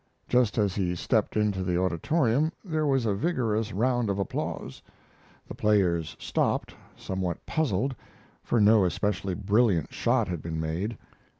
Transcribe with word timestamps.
Just 0.27 0.57
as 0.57 0.73
he 0.73 0.95
stepped 0.95 1.37
into 1.37 1.61
the 1.63 1.77
auditorium 1.79 2.51
there 2.65 2.87
was 2.87 3.05
a 3.05 3.13
vigorous 3.13 3.71
round 3.71 4.09
of 4.09 4.17
applause. 4.17 4.81
The 5.47 5.53
players 5.53 6.15
stopped, 6.17 6.73
somewhat 6.95 7.45
puzzled, 7.45 7.95
for 8.43 8.59
no 8.59 8.83
especially 8.83 9.35
brilliant 9.35 9.93
shot 9.93 10.27
had 10.27 10.41
been 10.41 10.59
made. 10.59 10.97